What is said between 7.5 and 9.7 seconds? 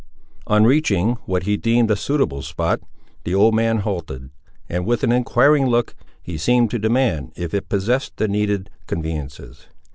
it possessed the needed conveniences.